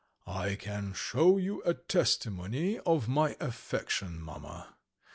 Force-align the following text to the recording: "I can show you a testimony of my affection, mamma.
"I 0.25 0.55
can 0.55 0.93
show 0.93 1.37
you 1.37 1.61
a 1.63 1.75
testimony 1.75 2.79
of 2.79 3.07
my 3.07 3.37
affection, 3.39 4.19
mamma. 4.19 4.75